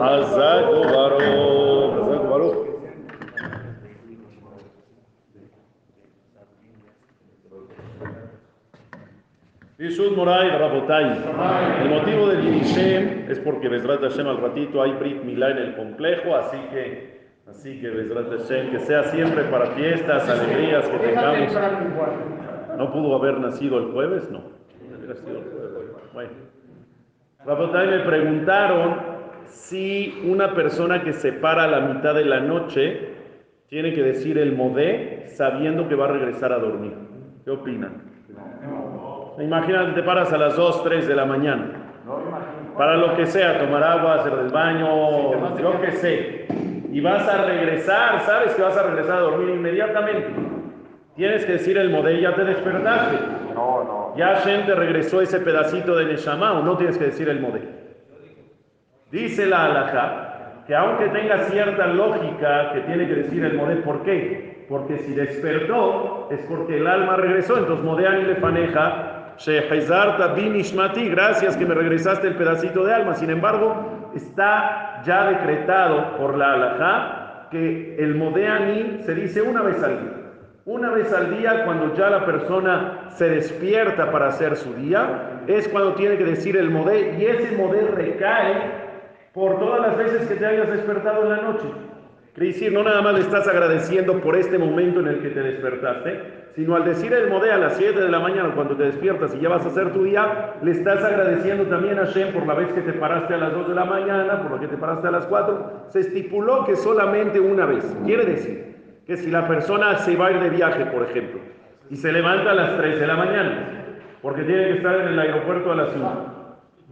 חזק 0.00 0.64
וברוך, 0.72 1.94
חזק 1.94 2.24
וברוך. 2.24 2.56
Yishud 9.78 10.12
Moray 10.14 10.50
Rabotay. 10.60 11.06
El 11.82 11.88
motivo 11.88 12.26
del 12.28 12.42
Yirishem 12.42 13.30
es 13.30 13.38
porque 13.38 13.68
Bezrat 13.68 14.02
Hashem 14.02 14.26
al 14.26 14.36
ratito 14.36 14.82
hay 14.82 14.92
Brit 14.92 15.24
Milá 15.24 15.52
en 15.52 15.58
el 15.58 15.74
complejo, 15.74 16.36
así 16.36 16.58
que, 16.70 17.30
así 17.48 17.80
que 17.80 17.88
Bezrat 17.88 18.28
Hashem, 18.28 18.72
que 18.72 18.80
sea 18.80 19.04
siempre 19.04 19.44
para 19.44 19.68
fiestas, 19.68 20.28
alegrías 20.28 20.86
que 20.86 20.98
tengamos. 20.98 21.54
¿No 22.76 22.92
pudo 22.92 23.16
haber 23.16 23.40
nacido 23.40 23.78
el 23.78 23.92
jueves? 23.92 24.30
No. 24.30 24.42
Hubiera 24.98 25.14
sido 25.14 25.38
el 25.38 25.44
jueves. 25.44 25.90
Bueno. 26.12 26.30
Rabotay 27.45 27.87
me 27.87 27.99
preguntaron 27.99 28.95
si 29.45 30.19
una 30.25 30.55
persona 30.55 31.03
que 31.03 31.13
se 31.13 31.31
para 31.31 31.65
a 31.65 31.67
la 31.67 31.79
mitad 31.81 32.15
de 32.15 32.25
la 32.25 32.39
noche 32.39 33.09
tiene 33.67 33.93
que 33.93 34.01
decir 34.01 34.39
el 34.39 34.55
modé 34.55 35.27
sabiendo 35.27 35.87
que 35.87 35.93
va 35.93 36.05
a 36.05 36.13
regresar 36.13 36.51
a 36.51 36.57
dormir. 36.57 36.93
¿Qué 37.43 37.51
opinan? 37.51 38.01
Imagínate, 39.39 39.91
te 39.91 40.03
paras 40.03 40.33
a 40.33 40.37
las 40.37 40.55
2, 40.55 40.83
3 40.83 41.07
de 41.07 41.15
la 41.15 41.25
mañana. 41.25 41.67
Para 42.75 42.97
lo 42.97 43.15
que 43.15 43.27
sea, 43.27 43.59
tomar 43.59 43.83
agua, 43.83 44.15
hacer 44.15 44.35
del 44.35 44.51
baño, 44.51 45.59
yo 45.59 45.81
qué 45.81 45.91
sé. 45.91 46.45
Y 46.91 46.99
vas 46.99 47.27
a 47.27 47.45
regresar, 47.45 48.21
sabes 48.21 48.55
que 48.55 48.61
vas 48.61 48.77
a 48.77 48.83
regresar 48.83 49.17
a 49.17 49.21
dormir 49.21 49.49
inmediatamente. 49.49 50.29
Tienes 51.15 51.45
que 51.45 51.53
decir 51.53 51.77
el 51.77 51.91
modé, 51.91 52.19
ya 52.21 52.33
te 52.33 52.43
despertaste. 52.43 53.34
Ya 54.15 54.41
Shem 54.43 54.65
te 54.65 54.75
regresó 54.75 55.21
ese 55.21 55.39
pedacito 55.39 55.95
de 55.95 56.05
Neshama 56.05 56.53
o 56.53 56.63
no 56.63 56.77
tienes 56.77 56.97
que 56.97 57.05
decir 57.05 57.27
el 57.29 57.41
modé. 57.41 57.61
Dice 59.11 59.45
la 59.45 59.65
halajá 59.65 60.31
que 60.67 60.75
aunque 60.75 61.09
tenga 61.09 61.39
cierta 61.43 61.87
lógica 61.87 62.73
que 62.73 62.81
tiene 62.81 63.07
que 63.07 63.15
decir 63.15 63.43
el 63.43 63.55
modé, 63.55 63.75
¿por 63.77 64.03
qué? 64.03 64.65
Porque 64.67 64.97
si 64.99 65.13
despertó 65.13 66.27
es 66.31 66.39
porque 66.49 66.77
el 66.77 66.87
alma 66.87 67.17
regresó, 67.17 67.57
entonces 67.57 67.85
modean 67.85 68.21
y 68.21 68.23
le 68.23 68.35
faneja 68.35 69.15
gracias 71.09 71.57
que 71.57 71.65
me 71.65 71.75
regresaste 71.75 72.27
el 72.27 72.35
pedacito 72.35 72.85
de 72.85 72.93
alma. 72.93 73.13
Sin 73.15 73.29
embargo, 73.29 74.11
está 74.15 75.01
ya 75.05 75.29
decretado 75.29 76.17
por 76.17 76.37
la 76.37 76.53
halajá 76.53 77.47
que 77.51 77.95
el 77.99 78.15
modeani 78.15 79.03
se 79.03 79.13
dice 79.13 79.41
una 79.41 79.61
vez 79.61 79.83
al 79.83 79.99
día. 80.01 80.24
Una 80.65 80.89
vez 80.89 81.13
al 81.13 81.37
día, 81.37 81.63
cuando 81.63 81.93
ya 81.93 82.09
la 82.09 82.25
persona 82.25 83.11
se 83.11 83.29
despierta 83.29 84.11
para 84.11 84.29
hacer 84.29 84.55
su 84.55 84.73
día, 84.73 85.43
es 85.45 85.67
cuando 85.67 85.93
tiene 85.93 86.17
que 86.17 86.23
decir 86.23 86.57
el 86.57 86.71
modé 86.71 87.17
y 87.19 87.25
ese 87.27 87.55
modé 87.55 87.81
recae 87.81 88.71
por 89.31 89.59
todas 89.59 89.79
las 89.81 89.95
veces 89.95 90.27
que 90.27 90.33
te 90.33 90.43
hayas 90.43 90.67
despertado 90.71 91.21
en 91.25 91.29
la 91.29 91.41
noche. 91.43 91.67
Quiere 92.33 92.47
decir, 92.51 92.73
no 92.73 92.81
nada 92.81 93.03
más 93.03 93.13
le 93.13 93.19
estás 93.19 93.47
agradeciendo 93.47 94.19
por 94.21 94.35
este 94.35 94.57
momento 94.57 95.01
en 95.01 95.07
el 95.09 95.21
que 95.21 95.29
te 95.29 95.43
despertaste, 95.43 96.49
sino 96.55 96.75
al 96.75 96.83
decir 96.83 97.13
el 97.13 97.29
modé 97.29 97.51
a 97.51 97.57
las 97.57 97.77
7 97.77 97.99
de 97.99 98.09
la 98.09 98.19
mañana 98.19 98.55
cuando 98.55 98.75
te 98.75 98.85
despiertas 98.85 99.35
y 99.35 99.41
ya 99.41 99.49
vas 99.49 99.65
a 99.65 99.69
hacer 99.69 99.93
tu 99.93 100.03
día, 100.03 100.55
le 100.63 100.71
estás 100.71 101.03
agradeciendo 101.03 101.65
también 101.65 101.99
a 101.99 102.05
Shem 102.05 102.33
por 102.33 102.47
la 102.47 102.55
vez 102.55 102.73
que 102.73 102.81
te 102.81 102.93
paraste 102.93 103.35
a 103.35 103.37
las 103.37 103.53
2 103.53 103.67
de 103.67 103.75
la 103.75 103.85
mañana, 103.85 104.41
por 104.41 104.49
lo 104.49 104.59
que 104.59 104.67
te 104.67 104.77
paraste 104.77 105.09
a 105.09 105.11
las 105.11 105.27
4. 105.27 105.89
Se 105.89 105.99
estipuló 105.99 106.65
que 106.65 106.75
solamente 106.75 107.39
una 107.39 107.67
vez. 107.67 107.85
Quiere 108.03 108.25
decir 108.25 108.74
que 109.05 109.17
si 109.17 109.29
la 109.29 109.47
persona 109.47 109.97
se 109.97 110.15
va 110.15 110.27
a 110.27 110.31
ir 110.31 110.39
de 110.39 110.49
viaje, 110.49 110.85
por 110.85 111.03
ejemplo, 111.03 111.39
y 111.89 111.95
se 111.95 112.11
levanta 112.11 112.51
a 112.51 112.55
las 112.55 112.77
3 112.77 112.99
de 112.99 113.07
la 113.07 113.15
mañana, 113.15 113.69
porque 114.21 114.43
tiene 114.43 114.65
que 114.65 114.73
estar 114.77 114.99
en 115.01 115.07
el 115.09 115.19
aeropuerto 115.19 115.71
a 115.71 115.75
las 115.75 115.91
5, 115.91 116.35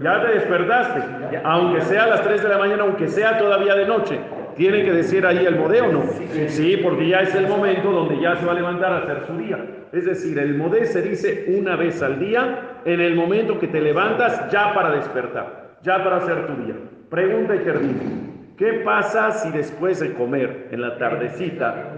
ya 0.00 0.22
te 0.22 0.32
despertaste, 0.34 1.02
aunque 1.44 1.80
sea 1.82 2.04
a 2.04 2.06
las 2.08 2.22
3 2.22 2.42
de 2.42 2.48
la 2.48 2.58
mañana, 2.58 2.82
aunque 2.84 3.08
sea 3.08 3.38
todavía 3.38 3.74
de 3.74 3.86
noche. 3.86 4.18
¿Tiene 4.56 4.84
que 4.84 4.92
decir 4.92 5.24
ahí 5.24 5.46
el 5.46 5.56
modé 5.56 5.80
o 5.82 5.92
no? 5.92 6.02
Sí, 6.48 6.78
porque 6.82 7.06
ya 7.06 7.20
es 7.20 7.34
el 7.34 7.46
momento 7.46 7.92
donde 7.92 8.20
ya 8.20 8.34
se 8.36 8.44
va 8.44 8.52
a 8.52 8.54
levantar 8.56 8.92
a 8.92 8.98
hacer 8.98 9.24
su 9.26 9.36
día. 9.36 9.64
Es 9.92 10.04
decir, 10.04 10.36
el 10.38 10.54
modé 10.56 10.84
se 10.84 11.00
dice 11.00 11.44
una 11.56 11.76
vez 11.76 12.02
al 12.02 12.18
día, 12.18 12.80
en 12.84 13.00
el 13.00 13.14
momento 13.14 13.60
que 13.60 13.68
te 13.68 13.80
levantas, 13.80 14.50
ya 14.50 14.74
para 14.74 14.90
despertar, 14.90 15.76
ya 15.82 16.02
para 16.02 16.16
hacer 16.16 16.46
tu 16.48 16.64
día. 16.64 16.74
Pregunta 17.08 17.54
y 17.54 17.58
termina. 17.60 18.27
¿Qué 18.58 18.82
pasa 18.84 19.30
si 19.30 19.50
después 19.52 20.00
de 20.00 20.14
comer, 20.14 20.66
en 20.72 20.80
la 20.80 20.98
tardecita, 20.98 21.92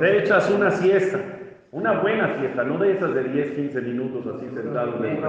te 0.00 0.18
echas 0.18 0.50
una 0.50 0.72
siesta? 0.72 1.20
Una 1.70 1.92
buena 2.00 2.36
siesta, 2.36 2.64
no 2.64 2.78
de 2.78 2.92
esas 2.92 3.14
de 3.14 3.24
10, 3.24 3.50
15 3.52 3.80
minutos 3.80 4.26
así 4.34 4.48
sentados 4.54 5.00
de 5.00 5.20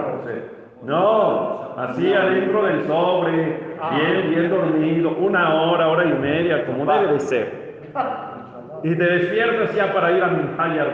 no, 0.84 1.74
así 1.78 2.14
adentro 2.14 2.66
del 2.66 2.86
sobre, 2.86 3.32
bien, 3.32 4.30
bien 4.30 4.50
dormido, 4.50 5.12
una 5.18 5.56
hora, 5.56 5.88
hora 5.88 6.06
y 6.06 6.14
media, 6.14 6.66
como 6.66 6.86
debe 6.92 7.14
de 7.14 7.20
ser. 7.22 7.76
Y 8.84 8.96
te 8.96 9.04
despiertas 9.04 9.74
ya 9.74 9.94
para 9.94 10.12
ir 10.12 10.24
a 10.24 10.28
Minjayar. 10.28 10.94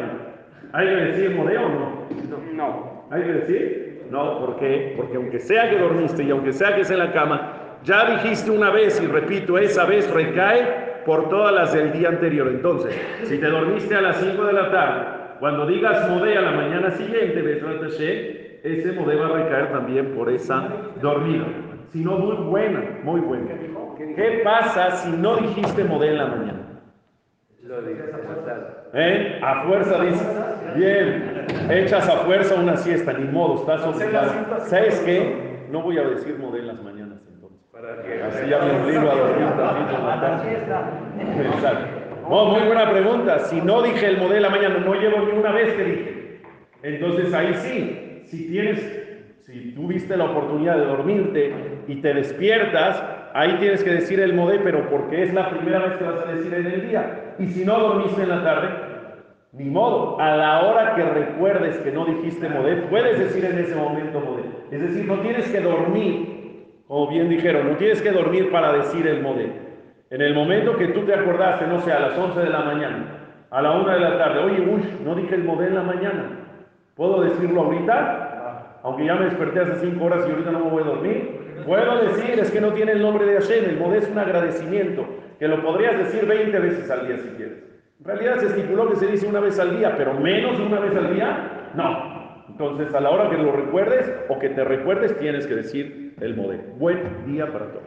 ¿Hay 0.73 0.87
que 0.87 0.95
decir 0.95 1.35
modeo 1.35 1.65
o 1.65 1.69
no? 1.69 2.07
No. 2.53 3.05
¿Hay 3.09 3.23
que 3.23 3.33
decir? 3.33 4.07
No, 4.09 4.39
¿por 4.39 4.57
qué? 4.57 4.93
Porque 4.95 5.17
aunque 5.17 5.39
sea 5.39 5.69
que 5.69 5.77
dormiste 5.77 6.23
y 6.23 6.31
aunque 6.31 6.53
sea 6.53 6.75
que 6.75 6.81
es 6.81 6.91
en 6.91 6.99
la 6.99 7.11
cama, 7.11 7.60
ya 7.83 8.17
dijiste 8.17 8.51
una 8.51 8.69
vez 8.69 9.01
y 9.01 9.07
repito, 9.07 9.57
esa 9.57 9.85
vez 9.85 10.09
recae 10.11 11.03
por 11.05 11.29
todas 11.29 11.53
las 11.53 11.73
del 11.73 11.91
día 11.91 12.09
anterior. 12.09 12.47
Entonces, 12.47 12.95
si 13.23 13.37
te 13.37 13.47
dormiste 13.47 13.95
a 13.95 14.01
las 14.01 14.17
5 14.17 14.43
de 14.45 14.53
la 14.53 14.71
tarde, 14.71 15.05
cuando 15.39 15.65
digas 15.65 16.07
modé 16.09 16.37
a 16.37 16.41
la 16.41 16.51
mañana 16.51 16.91
siguiente, 16.91 17.41
ves 17.41 17.61
ese 18.63 18.91
modé 18.91 19.15
va 19.15 19.25
a 19.25 19.29
recaer 19.29 19.71
también 19.71 20.13
por 20.13 20.29
esa 20.29 20.67
dormida. 21.01 21.45
Si 21.91 22.03
no, 22.03 22.17
muy 22.17 22.35
buena, 22.35 22.99
muy 23.03 23.19
buena. 23.21 23.51
¿Qué 23.97 24.41
pasa 24.43 24.91
si 24.91 25.11
no 25.11 25.37
dijiste 25.37 25.83
modé 25.83 26.09
en 26.09 26.17
la 26.17 26.25
mañana? 26.27 26.59
¿Eh? 28.93 29.39
A 29.41 29.63
fuerza 29.63 30.01
dices. 30.01 30.27
Bien. 30.75 31.45
Echas 31.69 32.07
a 32.07 32.17
fuerza 32.17 32.55
una 32.55 32.77
siesta, 32.77 33.13
ni 33.13 33.25
modo, 33.25 33.61
estás 33.61 33.83
obligado. 33.83 34.31
¿Sabes 34.65 34.99
qué? 35.01 35.65
No 35.71 35.81
voy 35.81 35.97
a 35.97 36.03
decir 36.03 36.37
modé 36.37 36.59
en 36.59 36.67
las 36.67 36.83
mañanas. 36.83 37.00
Así 37.81 38.49
ya 38.49 38.59
me 38.59 38.83
obligo 38.83 39.09
a. 39.09 39.15
No, 42.29 42.45
muy 42.45 42.61
buena 42.61 42.91
pregunta. 42.91 43.39
Si 43.39 43.59
no 43.59 43.81
dije 43.81 44.07
el 44.07 44.17
modé 44.17 44.37
en 44.37 44.43
la 44.43 44.49
mañana, 44.49 44.77
no 44.77 44.93
llevo 44.93 45.25
ni 45.25 45.31
una 45.31 45.51
vez 45.51 45.73
que 45.73 45.83
dije. 45.83 46.41
Entonces 46.83 47.33
ahí 47.33 47.53
sí, 47.55 48.23
si 48.25 48.47
tienes, 48.47 48.79
si 49.45 49.71
tuviste 49.71 50.15
la 50.15 50.25
oportunidad 50.25 50.77
de 50.77 50.85
dormirte 50.85 51.53
y 51.87 51.95
te 51.95 52.13
despiertas, 52.13 53.03
ahí 53.33 53.57
tienes 53.59 53.83
que 53.83 53.91
decir 53.91 54.19
el 54.19 54.33
modé, 54.33 54.59
pero 54.59 54.87
porque 54.89 55.23
es 55.23 55.33
la 55.33 55.49
primera 55.49 55.79
vez 55.79 55.97
que 55.97 56.03
vas 56.03 56.21
a 56.25 56.31
decir 56.31 56.53
en 56.53 56.67
el 56.67 56.87
día. 56.87 57.35
Y 57.39 57.47
si 57.47 57.65
no 57.65 57.79
dormiste 57.79 58.21
en 58.21 58.29
la 58.29 58.43
tarde, 58.43 58.69
ni 59.53 59.65
modo, 59.65 60.19
a 60.19 60.37
la 60.37 60.61
hora 60.61 60.95
que 60.95 61.03
recuerdes 61.03 61.77
que 61.79 61.91
no 61.91 62.05
dijiste 62.05 62.47
modé, 62.47 62.77
puedes 62.83 63.19
decir 63.19 63.43
en 63.43 63.57
ese 63.57 63.75
momento 63.75 64.19
modé. 64.19 64.43
Es 64.71 64.81
decir, 64.81 65.05
no 65.05 65.15
tienes 65.19 65.49
que 65.49 65.59
dormir, 65.59 66.41
como 66.91 67.07
bien 67.07 67.29
dijeron, 67.29 67.69
no 67.69 67.78
tienes 67.78 68.02
que 68.02 68.12
dormir 68.12 68.52
para 68.52 68.74
decir 68.74 69.07
el 69.07 69.22
modé. 69.22 69.50
En 70.09 70.19
el 70.19 70.35
momento 70.35 70.75
que 70.75 70.90
tú 70.90 71.06
te 71.06 71.13
acordaste, 71.13 71.66
no 71.66 71.79
sé, 71.79 71.94
a 71.94 72.02
las 72.02 72.18
11 72.18 72.41
de 72.41 72.50
la 72.50 72.63
mañana, 72.63 73.06
a 73.50 73.62
la 73.62 73.72
1 73.72 73.94
de 73.94 74.00
la 74.02 74.18
tarde, 74.18 74.40
oye, 74.40 74.59
uy, 74.59 74.84
no 75.02 75.16
dije 75.16 75.35
el 75.35 75.46
modé 75.46 75.68
en 75.68 75.75
la 75.75 75.84
mañana. 75.84 76.40
¿Puedo 76.96 77.22
decirlo 77.22 77.62
ahorita? 77.62 78.79
Aunque 78.84 79.06
ya 79.06 79.16
me 79.16 79.24
desperté 79.24 79.62
hace 79.62 79.75
cinco 79.75 80.03
horas 80.03 80.25
y 80.28 80.31
ahorita 80.31 80.52
no 80.52 80.66
me 80.66 80.69
voy 80.69 80.84
a 80.84 80.88
dormir. 80.88 81.63
Puedo 81.66 82.02
decir, 82.02 82.38
es 82.38 82.52
que 82.52 82.59
no 82.59 82.74
tiene 82.74 82.91
el 82.91 83.02
nombre 83.02 83.25
de 83.25 83.40
Hashem. 83.40 83.69
El 83.69 83.79
modé 83.79 84.00
es 84.00 84.09
un 84.09 84.19
agradecimiento, 84.19 85.06
que 85.40 85.47
lo 85.47 85.63
podrías 85.63 85.97
decir 85.97 86.25
20 86.25 86.59
veces 86.59 86.91
al 86.91 87.08
día 87.08 87.19
si 87.19 87.29
quieres. 87.38 87.63
En 88.02 88.06
realidad 88.06 88.35
se 88.40 88.47
estipuló 88.47 88.90
que 88.90 88.97
se 88.97 89.08
dice 89.08 89.28
una 89.28 89.40
vez 89.40 89.58
al 89.62 89.78
día, 89.78 89.96
pero 89.96 90.13
menos 90.16 90.58
de 90.58 90.66
una 90.66 90.81
vez 90.81 90.94
al 90.94 91.16
día, 91.16 91.69
no. 91.73 92.44
Entonces, 92.50 92.94
a 92.94 93.00
la 93.00 93.12
hora 93.12 93.29
que 93.29 93.38
lo 93.38 93.53
recuerdes 93.53 94.13
o 94.28 94.38
que 94.40 94.50
te 94.50 94.66
recuerdes, 94.66 95.18
tienes 95.19 95.47
que 95.47 95.56
decir 95.56 96.00
el 96.21 96.35
modé. 96.35 96.59
Buen 96.77 97.25
día 97.25 97.51
para 97.51 97.66
todos. 97.66 97.84